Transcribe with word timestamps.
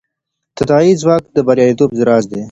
تداعي 0.57 0.91
ځواک 1.01 1.23
د 1.35 1.37
بریالیتوب 1.47 1.89
راز 2.09 2.23
دی. 2.31 2.39